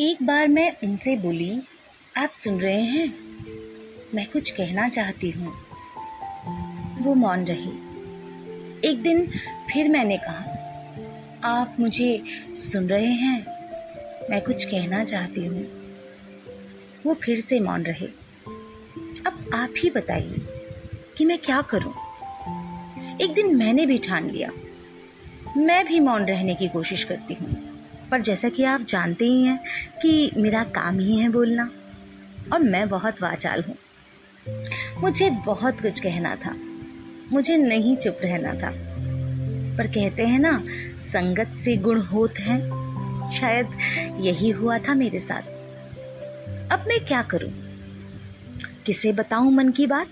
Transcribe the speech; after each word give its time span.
एक 0.00 0.22
बार 0.22 0.48
मैं 0.48 0.76
उनसे 0.84 1.16
बोली, 1.16 1.62
आप 2.16 2.30
सुन 2.30 2.60
रहे 2.60 2.80
हैं? 2.80 3.14
मैं 4.14 4.26
कुछ 4.26 4.50
कहना 4.50 4.88
चाहती 4.88 5.30
हूँ। 5.30 5.54
वो 6.98 7.14
मौन 7.14 7.44
रही। 7.44 7.70
एक 8.90 9.02
दिन 9.02 9.26
फिर 9.72 9.88
मैंने 9.88 10.16
कहा, 10.16 10.44
आप 11.44 11.76
मुझे 11.80 12.22
सुन 12.54 12.88
रहे 12.88 13.06
हैं? 13.06 13.46
मैं 14.30 14.40
कुछ 14.40 14.64
कहना 14.64 15.04
चाहती 15.04 15.46
हूँ। 15.46 15.66
वो 17.06 17.14
फिर 17.14 17.40
से 17.40 17.60
मौन 17.60 17.82
रहे। 17.82 18.06
अब 19.26 19.50
आप 19.54 19.74
ही 19.78 19.90
बताइए 19.90 20.40
कि 21.18 21.24
मैं 21.24 21.38
क्या 21.38 21.62
करूँ? 21.62 21.94
एक 23.20 23.32
दिन 23.34 23.56
मैंने 23.56 23.86
भी 23.86 23.98
ठान 23.98 24.30
लिया। 24.30 24.50
मैं 25.56 25.86
भी 25.86 26.00
मौन 26.00 26.24
रहने 26.24 26.54
की 26.54 26.68
कोशिश 26.68 27.04
करती 27.04 27.34
हूँ। 27.34 27.67
पर 28.10 28.20
जैसा 28.20 28.48
कि 28.48 28.64
आप 28.64 28.80
जानते 28.80 29.24
ही 29.24 29.44
हैं 29.44 29.64
कि 30.02 30.30
मेरा 30.36 30.64
काम 30.64 30.98
ही 30.98 31.18
है 31.18 31.28
बोलना, 31.28 31.70
और 32.52 32.58
मैं 32.58 32.88
बहुत 32.88 33.22
वाचाल 33.22 33.64
हूँ। 33.68 33.76
मुझे 35.00 35.30
बहुत 35.30 35.80
कुछ 35.80 36.00
कहना 36.00 36.36
था, 36.36 36.54
मुझे 37.32 37.56
नहीं 37.56 37.96
चुप 37.96 38.18
रहना 38.22 38.54
था। 38.54 38.70
पर 39.76 39.86
कहते 39.86 40.26
हैं 40.26 40.38
ना, 40.38 40.64
संगत 41.00 41.48
से 41.48 41.76
गुण 41.76 42.00
होत 42.00 42.34
हैं। 42.38 42.88
शायद 43.30 43.66
यही 44.20 44.50
हुआ 44.50 44.78
था 44.78 44.94
मेरे 44.94 45.20
साथ। 45.20 45.42
अब 46.72 46.84
मैं 46.88 47.00
क्या 47.00 47.22
करूँ? 47.22 47.50
किसे 48.86 49.12
बताऊँ 49.12 49.52
मन 49.52 49.68
की 49.68 49.86
बात? 49.86 50.06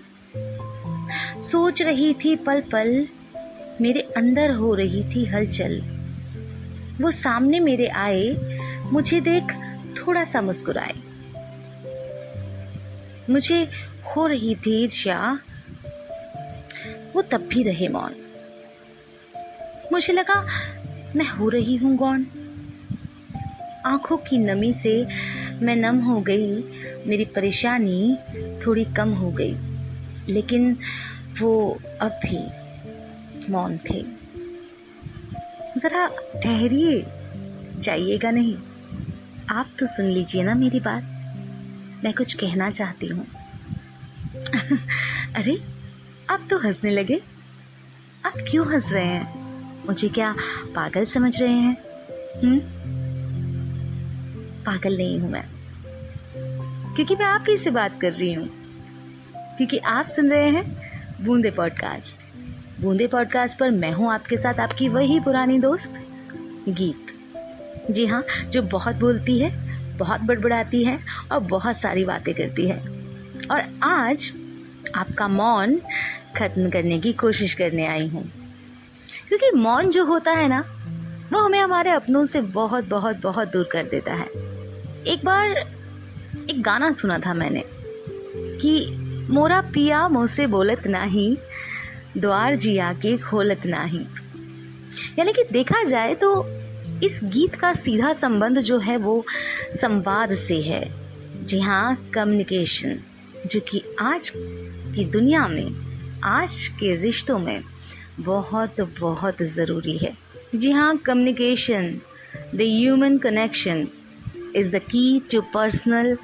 सोच 1.43 1.83
रही 1.83 2.15
थी 2.15 2.37
पल 2.37 2.61
पल 2.61 3.09
मेरे 3.81 4.01
अंदर 4.01 4.51
हो 4.51 4.75
रही 4.75 5.05
थी 5.05 5.25
हलचल। 5.25 5.96
वो 7.01 7.11
सामने 7.11 7.61
मेरे 7.61 7.87
आए, 7.87 8.37
मुझे 8.93 9.21
देख 9.21 9.53
थोड़ा 9.99 10.25
सा 10.25 10.41
मुस्कुराए। 10.41 10.95
मुझे 13.31 13.69
हो 14.07 14.27
रही 14.27 14.55
थी 14.55 14.85
ईर्ष्या 14.85 15.39
वो 17.15 17.23
तब 17.23 17.41
भी 17.41 17.63
रहे 17.63 17.89
मौन। 17.89 18.15
मुझे 19.93 20.13
लगा, 20.13 20.47
मैं 21.17 21.29
हो 21.29 21.49
रही 21.49 21.77
हूँ 21.77 21.97
गौन। 21.97 22.27
आँखों 23.87 24.17
की 24.17 24.39
नमी 24.39 24.73
से 24.73 25.07
मैं 25.63 25.77
नम 25.77 25.99
हो 25.99 26.21
गई, 26.21 26.53
मेरी 27.07 27.25
परेशानी 27.25 28.17
थोड़ी 28.67 28.85
कम 28.85 29.13
हो 29.15 29.31
गई, 29.31 29.57
लेकिन 30.29 30.77
वो 31.41 31.79
अब 32.01 32.21
भी 32.25 32.47
मौन 33.53 33.79
थे। 33.91 34.26
जरा 35.77 36.09
ठहरिए। 36.43 37.07
जाइएगा 37.79 38.31
नहीं। 38.31 38.57
आप 39.51 39.71
तो 39.79 39.87
सुन 39.87 40.07
लीजिए 40.07 40.43
ना 40.43 40.55
मेरी 40.55 40.81
बात। 40.81 41.03
मैं 42.05 42.13
कुछ 42.15 42.35
कहना 42.35 42.71
चाहती 42.71 43.07
हूँ। 43.07 43.27
अरे, 45.35 45.63
आप 46.31 46.47
तो 46.51 46.59
हंसने 46.59 46.91
लगे। 46.91 47.23
आप 48.27 48.33
क्यों 48.51 48.73
हंस 48.73 48.93
रहे 48.93 49.07
हैं? 49.07 49.47
मुझे 49.87 50.09
क्या 50.09 50.37
पागल 50.75 51.05
समझ 51.05 51.43
रहे 51.43 51.53
हैं? 51.53 51.77
हम्म? 52.45 52.61
पागल 54.65 54.97
नहीं 54.97 55.21
हूँ 55.21 55.31
मैं। 55.31 55.45
क्योंकि 56.95 57.17
मैं 57.17 57.27
आप 57.27 57.45
ही 57.49 57.57
से 57.57 57.71
बात 57.71 58.01
कर 58.01 58.13
रही 58.13 58.33
हूँ। 58.33 58.49
क्योंकि 59.57 59.79
आप 59.79 60.07
सुन 60.07 60.31
रहे 60.31 60.51
हैं 60.51 60.91
बूंदे 61.25 61.51
पॉडकास्ट। 61.51 62.26
बूंदे 62.81 63.07
पॉडकास्ट 63.07 63.59
पर 63.59 63.71
मैं 63.71 63.93
हूँ 63.93 64.13
आपके 64.13 64.37
साथ 64.37 64.55
आपकी 64.55 64.89
वही 64.89 65.21
पुरानी 65.21 65.59
दोस्त, 65.59 65.95
गीत। 66.69 67.07
जी 67.91 68.07
हाँ 68.07 68.25
जो 68.51 68.63
बहुत 68.63 68.97
बोलती 68.97 69.39
है, 69.39 69.51
बहुत 69.97 70.21
बड़बड़ाती 70.21 70.85
है 70.85 70.99
और 71.33 71.39
बहुत 71.39 71.77
सारी 71.77 72.05
बातें 72.05 72.35
करती 72.35 72.69
है। 72.69 72.79
और 73.51 73.79
आज 73.83 74.33
आपका 74.95 75.29
मौन 75.29 75.81
खत्म 76.37 76.71
करने 76.71 77.01
की 77.01 77.13
कोशिश 77.13 77.55
करने 77.55 77.87
आई 77.87 78.09
हूँ। 78.09 78.33
क्योंकि 79.29 79.51
मौन 79.51 79.91
जो 79.91 80.05
होता 80.05 80.33
है 80.33 80.49
ना, 80.49 80.65
वो 81.33 81.39
हमें 81.39 81.61
हमारे 81.61 81.91
अपनों 81.91 82.25
से 82.25 82.41
बहुत 82.41 82.85
बहुत 82.85 83.17
बहुत 83.23 83.53
दूर 83.53 83.69
कर 83.73 83.83
देता 83.83 84.15
है। 84.15 84.27
एक 85.07 85.21
बार 85.25 85.51
एक 86.51 86.63
गाना 86.63 86.93
सुना 86.93 87.19
था 87.19 87.35
मैंने 87.35 87.65
कि, 88.59 89.03
मोरा 89.31 89.61
पिया 89.61 90.09
मुझसे 90.09 90.47
बोलत 90.47 90.87
नाही 90.87 91.39
द्वार 92.17 92.57
जिया 92.57 92.93
के 92.93 93.19
खोलत 93.19 93.67
नाही। 93.67 94.07
यानी 95.19 95.33
कि 95.33 95.45
देखा 95.53 95.85
जाए 95.85 96.15
तो 96.15 96.47
इस 97.03 97.21
गीत 97.25 97.55
का 97.55 97.73
सीधा 97.75 98.13
संबंध 98.13 98.61
जो 98.61 98.79
है 98.79 98.97
वो 98.97 99.25
संवाद 99.81 100.35
से 100.35 100.63
है। 100.63 100.93
जी 101.45 101.61
हाँ 101.61 102.11
कम्युनिकेशन 102.15 103.01
जो 103.47 103.61
कि 103.61 103.83
आज 104.01 104.33
की 104.95 105.05
दुनिया 105.05 105.49
में, 105.49 105.77
आज 106.25 106.69
के 106.69 106.97
रिश्तों 106.97 107.39
में 107.39 107.63
बहुत 108.21 108.81
बहुत 109.01 109.43
ज़रूरी 109.43 109.99
है। 109.99 110.17
जी 110.55 110.71
हाँ 110.71 110.97
communication 110.97 112.01
the 112.55 112.61
human 112.61 113.19
connection 113.19 113.89
is 114.57 114.71
the 114.71 114.77
key 114.77 115.21
to 115.21 115.41
personal 115.41 116.19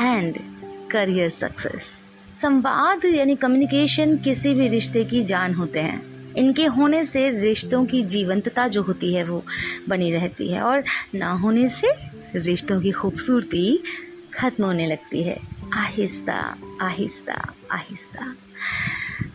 and 0.00 0.38
career 0.90 1.30
success. 1.30 2.03
संवाद 2.44 3.04
यानी 3.04 3.36
कम्युनिकेशन 3.36 4.16
किसी 4.16 4.54
भी 4.54 4.68
रिश्ते 4.68 5.04
की 5.04 5.24
जान 5.24 5.54
होते 5.54 5.80
हैं। 5.80 6.32
इनके 6.34 6.66
होने 6.66 7.04
से 7.04 7.30
रिश्तों 7.30 7.86
की 7.86 8.02
जीवंतता 8.02 8.68
जो 8.68 8.82
होती 8.82 9.14
है 9.14 9.24
वो 9.24 9.44
बनी 9.88 10.10
रहती 10.10 10.48
है 10.48 10.60
और 10.62 10.84
ना 11.14 11.32
होने 11.32 11.68
से 11.68 11.88
रिश्तों 12.36 12.80
की 12.80 12.90
खूबसूरती 12.90 13.82
खत्म 14.34 14.64
होने 14.64 14.86
लगती 14.86 15.22
है। 15.22 15.38
आहिस्ता 15.74 16.56
आहिस्ता 16.82 17.54
आहिस्ता। 17.72 18.34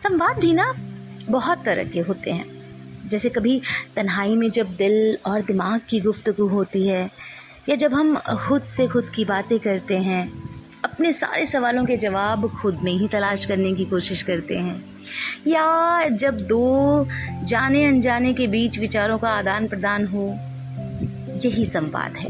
संवाद 0.04 0.40
भी 0.40 0.54
ना 0.54 0.74
बहुत 1.30 1.64
तरह 1.66 1.84
के 1.84 2.00
होते 2.00 2.32
हैं। 2.32 2.46
जैसे 3.10 3.30
कभी 3.30 3.62
तन्हाई 3.96 4.36
में 4.36 4.52
जब 4.52 4.72
दिल 4.72 5.18
और 5.26 5.42
दिमाग 5.42 5.82
की 5.90 6.00
गुफ्तगु 6.00 6.48
होती 6.48 6.88
है 6.88 7.12
या 7.70 7.76
जब 7.76 7.94
हम 7.94 8.16
खुद 8.18 8.64
से 8.64 8.88
खुद 8.88 9.10
की 9.10 9.26
बातें 9.26 9.60
करते 9.60 9.98
हैं 9.98 10.49
अपने 10.86 11.14
सारे 11.14 11.46
सवालों 11.46 11.86
के 11.86 11.98
जवाब 11.98 12.50
खुद 12.62 12.76
में 12.76 12.92
ही 12.92 13.08
तलाश 13.08 13.46
करने 13.46 13.74
की 13.74 13.86
कोशिश 13.86 14.22
करते 14.22 14.58
हैं। 14.58 14.86
या 15.48 16.08
जब 16.08 16.38
दो 16.38 17.08
जाने 17.44 17.86
अनजाने 17.86 18.34
के 18.34 18.48
बीच 18.48 18.80
विचारों 18.80 19.18
का 19.18 19.30
आदान 19.30 19.68
प्रदान 19.68 20.08
हो, 20.08 20.40
यही 21.46 21.66
संवाद 21.66 22.18
है। 22.18 22.30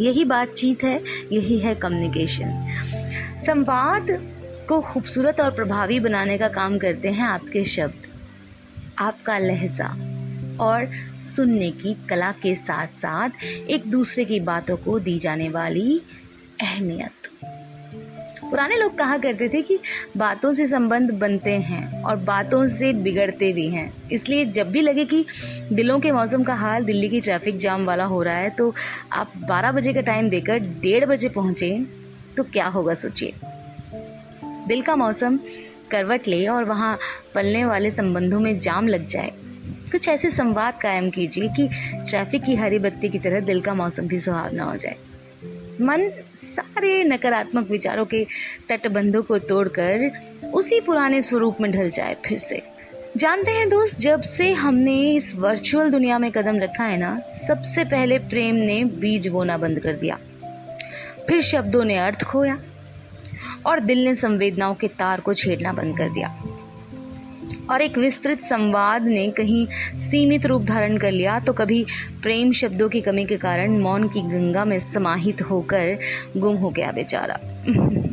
यही 0.00 0.24
बातचीत 0.24 0.84
है, 0.84 1.02
यही 1.32 1.58
है 1.58 1.74
कम्युनिकेशन 1.74 2.68
संवाद 3.46 4.06
को 4.68 4.80
खूबसूरत 4.80 5.40
और 5.40 5.50
प्रभावी 5.50 6.00
बनाने 6.00 6.38
का 6.38 6.48
काम 6.48 6.78
करते 6.78 7.08
हैं 7.08 7.24
आपके 7.24 7.64
शब्द, 7.64 8.06
आपका 8.98 9.38
लहजा 9.38 9.88
और 10.60 10.90
सुनने 11.36 11.70
की 11.70 11.96
कला 12.08 12.32
के 12.32 12.54
साथ 12.54 12.86
साथ 12.86 13.30
एक 13.44 13.86
दूसरे 13.86 14.24
की 14.24 14.40
बातों 14.40 14.76
को 14.76 14.98
दी 14.98 15.18
जाने 15.18 15.48
वाली 15.48 16.02
अहमियत। 16.60 17.23
पुराने 18.54 18.76
लोग 18.76 18.96
कहा 18.98 19.16
करते 19.18 19.48
थे 19.48 19.60
कि 19.62 19.78
बातों 20.16 20.52
से 20.52 20.66
संबंध 20.66 21.10
बनते 21.10 21.50
हैं 21.50 22.02
और 22.02 22.16
बातों 22.16 22.66
से 22.66 22.92
बिगड़ते 22.92 23.52
भी 23.52 23.66
हैं। 23.68 24.08
इसलिए 24.08 24.44
जब 24.44 24.70
भी 24.70 24.80
लगे 24.80 25.04
कि 25.04 25.24
दिलों 25.72 25.98
के 26.00 26.12
मौसम 26.12 26.42
का 26.42 26.54
हाल 26.54 26.84
दिल्ली 26.84 27.08
की 27.08 27.20
ट्रैफ़िक 27.20 27.56
जाम 27.56 27.86
वाला 27.86 28.04
हो 28.04 28.22
रहा 28.22 28.36
है 28.36 28.50
तो 28.50 28.74
आप 29.12 29.32
12 29.48 29.72
बजे 29.72 29.92
का 29.92 30.00
टाइम 30.00 30.28
देकर 30.30 30.58
डेढ़ 30.58 31.04
बजे 31.04 31.28
पहुँचे 31.28 31.70
तो 32.36 32.42
क्या 32.42 32.66
होगा 32.66 32.94
सोचिए। 32.94 33.34
दिल 34.68 34.82
का 34.82 34.96
मौसम 34.96 35.38
करवट 35.90 36.28
ले 36.28 36.46
और 36.46 36.64
वहाँ 36.64 36.98
पलने 37.34 37.64
वाले 37.64 37.90
संबंधों 37.90 38.40
में 38.40 38.58
जाम 38.58 38.88
लग 38.88 39.06
जाए। 39.06 39.32
कुछ 39.92 40.08
ऐसे 40.08 40.30
संवाद 40.30 40.78
कायम 40.82 41.10
कीजिए 41.10 41.48
कि 41.48 41.68
ट्रैफ़िक 42.10 42.44
की 42.44 42.54
हरी 42.54 42.78
बत्ती 42.78 43.08
की 43.08 43.18
तरह 43.18 43.40
दिल 43.40 43.60
का 43.60 43.74
मौसम 43.74 44.06
भी 44.06 44.18
सुहावना 44.18 44.64
हो 44.64 44.76
जाए। 44.76 44.96
मन 45.80 46.10
सारे 46.36 47.04
नकारात्मक 47.04 47.70
विचारों 47.70 48.04
के 48.04 48.26
तटबंधों 48.68 49.22
को 49.22 49.38
तोड़कर 49.38 50.10
उसी 50.54 50.80
पुराने 50.80 51.22
स्वरूप 51.22 51.56
में 51.60 51.72
ढल 51.72 51.90
जाए 51.90 52.16
फिर 52.26 52.38
से। 52.38 52.62
जानते 53.16 53.50
हैं 53.50 53.68
दोस्त, 53.68 53.98
जब 53.98 54.20
से 54.20 54.52
हमने 54.52 55.14
इस 55.14 55.36
वर्चुअल 55.36 55.90
दुनिया 55.90 56.18
में 56.18 56.32
कदम 56.32 56.58
रखा 56.58 56.84
है 56.84 56.98
ना, 56.98 57.20
सबसे 57.48 57.84
पहले 57.84 58.18
प्रेम 58.18 58.54
ने 58.54 58.84
बीज 58.84 59.28
बोना 59.28 59.58
बंद 59.58 59.80
कर 59.80 59.96
दिया। 59.96 60.18
फिर 61.28 61.42
शब्दों 61.42 61.84
ने 61.84 61.98
अर्थ 61.98 62.24
खोया 62.24 62.58
और 63.66 63.80
दिल 63.80 64.04
ने 64.04 64.14
संवेदनाओं 64.14 64.74
के 64.74 64.88
तार 64.88 65.20
को 65.20 65.34
छेड़ना 65.34 65.72
बंद 65.72 65.98
कर 65.98 66.08
दिया। 66.08 66.36
और 67.70 67.82
एक 67.82 67.98
विस्तृत 67.98 68.40
संवाद 68.40 69.02
ने 69.02 69.30
कहीं 69.30 69.66
सीमित 69.98 70.46
रूप 70.46 70.62
धारण 70.62 70.98
कर 70.98 71.10
लिया 71.10 71.40
तो 71.40 71.52
कभी 71.52 71.86
प्रेम 72.22 72.52
शब्दों 72.52 72.88
की 72.88 73.00
कमी 73.00 73.24
के 73.24 73.36
कारण 73.36 73.78
मौन 73.78 74.08
की 74.08 74.20
गंगा 74.20 74.64
में 74.64 74.78
समाहित 74.78 75.42
होकर 75.42 75.98
गुम 76.36 76.56
हो 76.56 76.70
गया 76.70 76.92
बेचारा। 76.92 77.40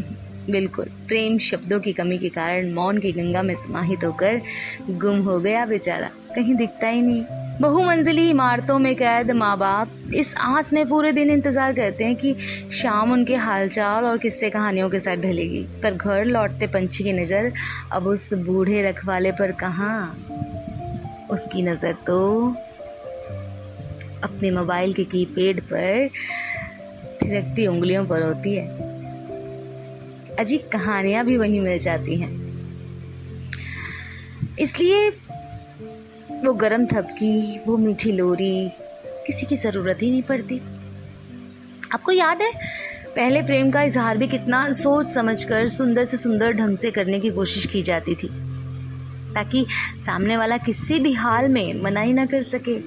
बिल्कुल, 0.50 0.86
प्रेम 0.86 1.38
शब्दों 1.38 1.80
की 1.80 1.94
कमी 1.94 2.18
के 2.18 2.30
कारण 2.30 2.72
मौन 2.72 2.98
की 2.98 3.12
गंगा 3.12 3.42
में 3.42 3.56
समाहित 3.56 4.04
होकर 4.04 4.42
गुम 4.90 5.20
हो 5.20 5.40
गया 5.40 5.66
बेचारा। 5.66 6.10
कहीं 6.36 6.56
दिखता 6.56 6.88
ही 6.88 7.02
नहीं। 7.02 7.24
बहुमंजिली 7.62 8.30
इमारतों 8.30 8.78
में 8.80 8.96
कैद 8.96 9.32
माँ 9.32 9.58
बाप 9.58 10.14
इस 10.16 10.34
आस 10.40 10.72
में 10.74 10.88
पूरे 10.90 11.12
दिन 11.12 11.30
इंतज़ार 11.30 11.74
करते 11.74 12.04
हैं 12.04 12.16
कि 12.16 12.34
शाम 12.72 13.12
उनके 13.12 13.36
हालचाल 13.36 14.06
और 14.06 14.18
किस्से 14.18 14.50
कहानियों 14.50 14.90
के 14.90 15.00
साथ 15.00 15.18
ढलेगी। 15.18 15.62
पर 15.84 15.94
घर 15.94 16.26
लौटते 16.26 16.68
पंछी 16.68 17.04
की 17.04 17.14
नज़र 17.14 17.52
अब 17.92 18.08
उस 18.08 18.34
बूढ़े 18.34 18.82
रखवाले 18.90 19.32
पर 19.32 19.52
कहाँ? 19.52 20.18
उसकी 21.32 21.62
नज़र 21.62 21.94
तो 22.08 22.48
अपने 24.24 24.52
मोबाइल 24.52 24.94
के 24.94 25.04
कीपैड 25.06 25.62
पर 25.64 26.10
थिरकती 27.22 27.68
उंगलियों 27.68 28.06
पर 28.06 28.24
होती 28.24 28.56
है। 28.56 28.68
अजीब 30.36 30.70
कहानियाँ 30.74 31.26
भी 31.26 31.38
वहीं 31.38 31.60
मिल 31.60 31.80
जाती 31.80 32.16
हैं। 32.16 32.40
इसलिए 34.60 35.10
वो 36.44 36.54
गरम 36.54 36.86
थपकी, 36.86 37.60
वो 37.68 37.78
मीठी 37.78 38.12
लोरी, 38.12 38.72
किसी 39.28 39.46
की 39.46 39.58
ज़रूरत 39.58 39.98
ही 40.02 40.12
नहीं 40.12 40.22
पड़ती। 40.22 40.58
आपको 41.94 42.12
याद 42.12 42.42
है, 42.42 42.52
पहले 43.16 43.42
प्रेम 43.42 43.72
का 43.72 43.82
इजहार 43.82 44.18
भी 44.18 44.28
कितना 44.28 44.72
सोच 44.72 45.08
समझकर 45.08 45.68
सुंदर 45.68 46.04
से 46.04 46.18
सुंदर 46.18 46.52
ढंग 46.52 46.78
से 46.78 46.92
करने 46.92 47.20
की 47.20 47.30
कोशिश 47.30 47.66
की 47.66 47.82
जाती 47.82 48.16
थी, 48.16 48.28
ताकि 49.34 49.66
सामने 50.06 50.38
वाला 50.38 50.58
किसी 50.58 51.00
भी 51.00 51.14
हाल 51.14 51.48
में 51.48 51.82
मनाही 51.84 52.14
ना 52.14 52.26
कर 52.26 52.42
सके। 52.42 52.78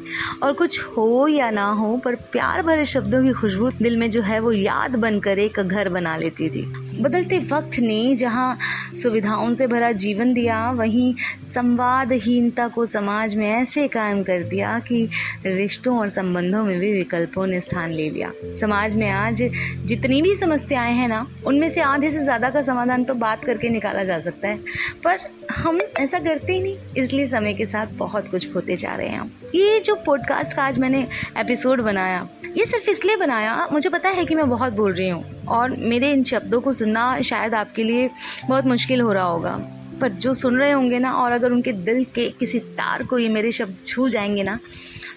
और 0.42 0.52
कुछ 0.52 0.82
हो 0.86 1.28
या 1.28 1.50
ना 1.50 1.66
हो, 1.72 1.96
पर 1.96 2.14
प्यार 2.14 2.62
भरे 2.62 2.84
शब्दों 2.84 3.22
की 3.24 3.32
खुशबू 3.32 3.70
दिल 3.70 3.96
में 3.96 4.10
जो 4.10 4.22
है, 4.22 4.40
वो 4.40 4.52
याद 4.52 4.96
बनकर 4.96 5.38
एक 5.38 5.60
घर 5.60 5.88
बना 5.88 6.16
लेती 6.16 6.48
थी। 6.50 6.83
बदलते 6.94 7.38
वक्त 7.50 7.78
ने 7.78 8.14
जहाँ 8.14 8.56
सुविधाओं 8.96 9.52
से 9.54 9.66
भरा 9.66 9.90
जीवन 9.92 10.32
दिया, 10.34 10.70
वहीं 10.70 11.14
संवादहीनता 11.44 12.66
को 12.68 12.84
समाज 12.86 13.34
में 13.34 13.46
ऐसे 13.48 13.86
कायम 13.88 14.22
कर 14.22 14.42
दिया 14.42 14.78
कि 14.78 15.08
रिश्तों 15.46 15.98
और 15.98 16.08
संबंधों 16.08 16.62
में 16.64 16.78
भी 16.80 16.92
विकल्पों 16.92 17.46
ने 17.46 17.60
स्थान 17.60 17.92
ले 17.92 18.08
लिया। 18.10 18.30
समाज 18.60 18.96
में 18.96 19.08
आज 19.10 19.42
जितनी 19.84 20.22
भी 20.22 20.34
समस्याएँ 20.34 20.94
हैं 20.94 21.08
ना, 21.08 21.26
उनमें 21.46 21.68
से 21.68 21.80
आधे 21.80 22.10
से 22.10 22.22
ज़्यादा 22.24 22.50
का 22.50 22.62
समाधान 22.62 23.04
तो 23.04 23.14
बात 23.16 23.44
करके 23.44 23.68
निकाला 23.68 24.04
जा 24.04 24.18
सकता 24.18 24.48
है। 24.48 24.58
पर 25.04 25.18
हम 25.50 25.80
ऐसा 25.98 26.18
करते 26.18 26.52
ही 26.52 26.60
नहीं, 26.60 26.76
इसलिए 26.96 27.26
समय 27.26 27.54
के 27.54 27.66
साथ 27.66 27.86
बहुत 27.96 28.30
कुछ 28.30 28.54
होते 28.54 28.76
जा 28.76 28.94
रहे 28.96 29.08
हैं 29.08 29.30
ये 29.54 29.80
जो 29.80 29.94
पॉडकास्ट 30.06 30.56
का 30.56 30.62
आज 30.62 30.78
मैंने 30.78 31.06
एपिसोड 31.38 31.80
बनाया, 31.80 32.28
ये 32.56 32.66
सिर्फ़ 32.66 32.90
इसलिए 32.90 33.16
बनाया, 33.16 33.66
मुझे 33.72 33.90
पता 33.90 34.08
है 34.08 34.24
कि 34.24 34.34
मैं 34.34 34.48
बहुत 34.48 34.72
बोल 34.72 34.92
रही 34.94 35.08
हूँ। 35.08 35.33
और 35.48 35.76
मेरे 35.76 36.12
इन 36.12 36.22
शब्दों 36.24 36.60
को 36.60 36.72
सुनना 36.72 37.20
शायद 37.20 37.54
आपके 37.54 37.84
लिए 37.84 38.10
बहुत 38.48 38.66
मुश्किल 38.66 39.00
हो 39.00 39.12
रहा 39.12 39.24
होगा। 39.24 39.56
पर 40.00 40.12
जो 40.12 40.34
सुन 40.34 40.56
रहे 40.56 40.70
होंगे 40.72 40.98
ना, 40.98 41.12
और 41.12 41.32
अगर 41.32 41.52
उनके 41.52 41.72
दिल 41.72 42.04
के 42.04 42.28
किसी 42.30 42.58
तार 42.58 43.02
को 43.02 43.18
ये 43.18 43.28
मेरे 43.28 43.52
शब्द 43.52 43.76
छू 43.86 44.08
जाएँगे 44.08 44.42
ना 44.42 44.58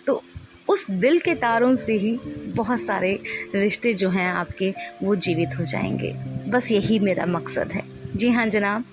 तो 0.07 0.21
उस 0.69 0.89
दिल 0.91 1.19
के 1.19 1.33
तारों 1.35 1.73
से 1.75 1.93
ही 1.93 2.17
बहुत 2.55 2.79
सारे 2.79 3.19
रिश्ते 3.55 3.93
जो 3.93 4.09
हैं 4.09 4.31
आपके, 4.31 4.73
वो 5.03 5.15
जीवित 5.15 5.57
हो 5.59 5.63
जाएँगे। 5.63 6.13
बस 6.47 6.71
यही 6.71 6.99
मेरा 6.99 7.25
मकसद 7.25 7.71
है। 7.71 7.83
जी 8.15 8.29
हाँ 8.29 8.47
जनाब, 8.47 8.83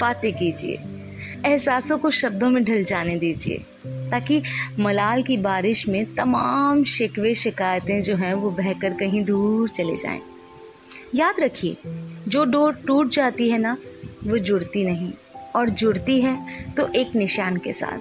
बातें 0.00 0.32
कीजिए। 0.32 0.78
एहसासों 1.46 1.98
को 1.98 2.10
शब्दों 2.10 2.50
में 2.50 2.64
ढल 2.64 2.84
जाने 2.84 3.16
दीजिए, 3.16 3.56
ताकि 4.10 4.42
मलाल 4.78 5.22
की 5.22 5.36
बारिश 5.36 5.88
में 5.88 6.14
तमाम 6.14 6.84
शिकवे 6.84 7.34
शिकायतें 7.34 8.00
जो 8.00 8.16
हैं, 8.16 8.34
वो 8.34 8.50
बहकर 8.50 8.94
कहीं 8.94 9.24
दूर 9.24 9.68
चले 9.68 9.96
जाएँ। 9.96 10.20
याद 11.14 11.34
रखिए, 11.40 11.76
जो 12.28 12.44
डोर 12.44 12.72
टूट 12.86 13.08
जाती 13.08 13.50
है 13.50 13.58
ना, 13.58 13.76
वो 14.24 14.38
जुड़ती 14.38 14.84
नहीं। 14.84 15.12
और 15.56 15.68
जुड़ती 15.68 16.20
है 16.20 16.64
तो 16.74 16.88
एक 16.92 17.16
निशान 17.16 17.56
के 17.56 17.72
साथ। 17.72 17.98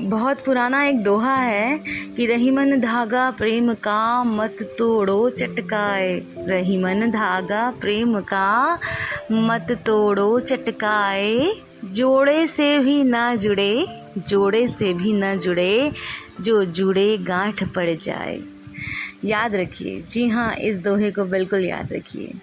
बहुत 0.00 0.44
पुराना 0.44 0.84
एक 0.84 1.02
दोहा 1.02 1.36
है 1.36 1.78
कि 2.16 2.26
रहीमन 2.26 2.80
धागा 2.80 3.30
प्रेम 3.30 3.74
का 3.74 4.24
मत 4.24 4.56
तोड़ो, 4.78 5.30
चटकाए। 5.30 6.22
रहीमन 6.38 7.10
धागा 7.10 7.70
प्रेम 7.80 8.20
का 8.20 8.78
मत 9.32 9.66
तोड़ो, 9.86 10.40
चटकाए। 10.40 11.52
जोड़े 11.84 12.46
से 12.46 12.78
भी 12.78 13.04
ना 13.04 13.34
जुड़े, 13.34 13.86
जोड़े 14.18 14.68
से 14.68 14.94
भी 14.94 15.12
ना 15.12 15.34
जुड़े, 15.34 15.92
जो 16.40 16.64
जुड़े 16.64 17.18
गांठ 17.18 17.64
पड़ 17.64 17.90
जाए। 17.90 18.40
याद 19.24 19.54
रखिए, 19.54 20.02
जी 20.10 20.28
हाँ 20.28 20.54
इस 20.54 20.78
दोहे 20.78 21.10
को 21.10 21.24
बिल्कुल 21.24 21.64
याद 21.64 21.92
रखिए। 21.92 22.34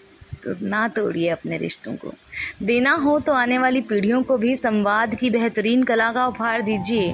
तो 0.45 0.56
ना 0.62 0.88
तोड़िए 0.88 1.30
अपने 1.30 1.57
रिश्तों 1.57 1.95
को। 1.95 2.13
देना 2.63 2.92
हो 2.95 3.19
तो 3.19 3.33
आने 3.33 3.57
वाली 3.57 3.81
पीढ़ियों 3.81 4.21
को 4.24 4.38
भी 4.38 4.56
संवाद 4.56 5.15
की 5.15 5.30
बेहतरीन 5.30 5.83
कला 5.83 6.12
का 6.13 6.27
उपहार 6.27 6.62
दीजिए, 6.62 7.13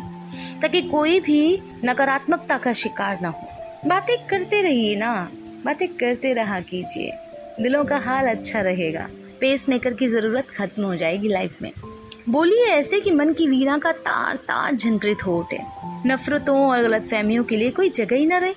ताकि 0.61 0.81
कोई 0.81 1.19
भी 1.19 1.61
नकारात्मकता 1.85 2.57
का 2.57 2.73
शिकार 2.73 3.19
ना 3.21 3.29
हो। 3.29 3.47
बातें 3.87 4.15
करते 4.27 4.61
रहिए 4.61 4.95
ना, 4.95 5.31
बातें 5.65 5.87
करते 5.87 6.33
रहा 6.33 6.59
कीजिए। 6.59 7.11
दिलों 7.61 7.83
का 7.85 7.97
हाल 7.97 8.27
अच्छा 8.27 8.61
रहेगा। 8.61 9.07
पेस 9.39 9.65
मेकर 9.69 9.93
की 9.93 10.07
ज़रूरत 10.07 10.47
खत्म 10.49 10.83
हो 10.83 10.95
जाएगी 10.95 11.27
लाइफ 11.27 11.61
में। 11.61 11.71
बोलिए 12.29 12.65
ऐसे 12.65 12.99
कि 12.99 13.11
मन 13.11 13.33
की 13.33 13.47
वीणा 13.47 13.77
का 13.77 13.91
तार 13.91 14.35
तार 14.35 14.75
झंकृत 14.75 15.25
हो 15.25 15.37
उठे। 15.39 15.59
नफरतों 16.05 16.57
और 16.69 16.81
गलत 16.81 17.03
फहमियों 17.03 17.43
के 17.43 17.57
लिए 17.57 17.69
कोई 17.69 17.89
जगह 17.89 18.15
ही 18.15 18.25
ना 18.25 18.37
रहे। 18.37 18.53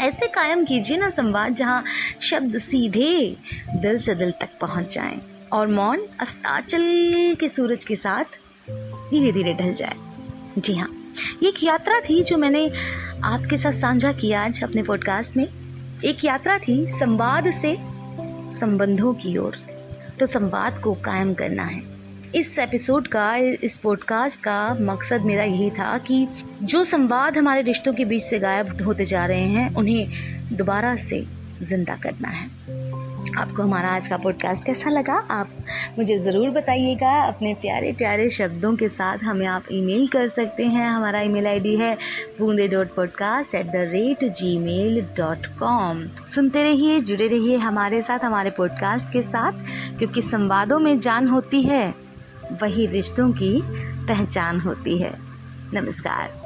ऐसे 0.00 0.26
कायम 0.26 0.64
कीजिए 0.64 0.96
ना 0.96 1.10
संवाद 1.10 1.54
जहाँ 1.54 1.84
शब्द 2.20 2.58
सीधे 2.58 3.36
दिल 3.74 3.98
से 3.98 4.14
दिल 4.14 4.30
तक 4.30 4.48
पहुँच 4.60 4.94
जाएँ 4.94 5.20
और 5.52 5.66
मौन 5.66 6.06
अस्ताचल 6.20 7.36
के 7.40 7.48
सूरज 7.48 7.84
के 7.84 7.96
साथ 7.96 8.24
धीरे 9.10 9.32
धीरे 9.32 9.54
ढल 9.54 9.74
जाए। 9.74 9.96
जी 10.58 10.76
हाँ 10.76 11.16
ये 11.42 11.48
एक 11.48 11.64
यात्रा 11.64 12.00
थी 12.00 12.22
जो 12.22 12.36
मैंने 12.36 12.70
आपके 13.24 13.56
साथ 13.56 13.72
साझा 13.72 14.12
किया 14.12 14.44
आज 14.44 14.64
अपने 14.64 14.82
पॉडकास्ट 14.82 15.36
में। 15.36 15.48
एक 16.04 16.24
यात्रा 16.24 16.58
थी 16.58 16.90
संवाद 16.90 17.50
से 17.50 17.76
संबंधों 18.58 19.14
की 19.14 19.36
ओर। 19.36 19.56
तो 20.20 20.26
संवाद 20.26 20.78
को 20.78 20.94
कायम 20.94 21.34
करना 21.34 21.64
है। 21.64 21.95
इस 22.34 22.58
एपिसोड 22.58 23.06
का, 23.08 23.34
इस 23.36 23.76
पॉडकास्ट 23.76 24.40
का 24.40 24.74
मकसद 24.80 25.22
मेरा 25.22 25.44
यही 25.44 25.70
था 25.70 25.96
कि 25.98 26.26
जो 26.62 26.84
संवाद 26.84 27.36
हमारे 27.38 27.62
रिश्तों 27.62 27.92
के 27.92 28.04
बीच 28.04 28.22
से 28.22 28.38
गायब 28.38 28.82
होते 28.82 29.04
जा 29.04 29.24
रहे 29.26 29.48
हैं, 29.48 29.74
उन्हें 29.74 30.56
दोबारा 30.56 30.96
से 30.96 31.24
ज़िंदा 31.62 31.96
करना 31.96 32.28
है। 32.28 32.48
आपको 33.38 33.62
हमारा 33.62 33.88
आज 33.88 34.08
का 34.08 34.16
पॉडकास्ट 34.16 34.66
कैसा 34.66 34.90
लगा? 34.90 35.14
आप 35.30 35.48
मुझे 35.98 36.16
ज़रूर 36.18 36.50
बताइएगा। 36.50 37.10
अपने 37.22 37.54
प्यारे 37.54 37.92
प्यारे 37.92 38.28
शब्दों 38.30 38.74
के 38.76 38.88
साथ 38.88 39.18
हमें 39.18 39.46
आप 39.46 39.64
ईमेल 39.72 40.06
कर 40.08 40.28
सकते 40.28 40.64
हैं। 40.64 40.86
हमारा 40.86 41.20
ईमेल 41.20 41.46
आईडी 41.46 41.76
है 41.76 41.94
Boonde 42.38 42.68
dot 42.68 42.94
podcast 42.94 43.54
at 43.54 43.66
the 43.66 43.84
rate 43.92 44.24
Gmail 44.58 45.00
dot 45.16 45.46
com 45.58 46.04
सुनते 46.26 46.62
रहिए, 46.64 47.00
जुड़े 47.00 47.26
रहिए 47.26 47.56
हमारे 47.56 48.02
साथ, 48.02 48.18
हमारे 48.18 48.50
पॉडकास्ट 48.50 49.12
के 49.12 49.22
साथ, 49.22 49.52
क्योंकि 49.98 50.22
संवादों 50.22 50.78
में 50.78 50.98
जान 50.98 51.28
होती 51.28 51.62
है। 51.62 52.05
वही 52.52 52.86
रिश्तों 52.86 53.32
की 53.32 53.62
पहचान 54.06 54.60
होती 54.60 54.98
है। 54.98 55.18
नमस्कार। 55.74 56.45